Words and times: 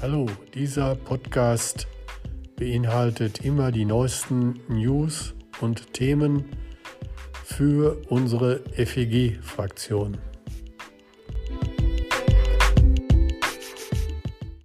Hallo, 0.00 0.26
dieser 0.54 0.94
Podcast 0.94 1.88
beinhaltet 2.54 3.44
immer 3.44 3.72
die 3.72 3.84
neuesten 3.84 4.60
News 4.68 5.34
und 5.60 5.92
Themen 5.92 6.44
für 7.44 8.00
unsere 8.08 8.60
FEG-Fraktion. 8.76 10.16